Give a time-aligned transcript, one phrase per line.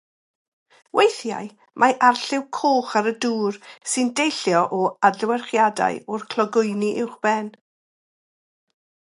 [0.99, 1.49] Weithiau
[1.83, 3.59] mae arlliw coch ar y dŵr
[3.91, 4.81] sy'n deillio o
[5.11, 7.53] adlewyrchiadau o'r clogwyni uwchben.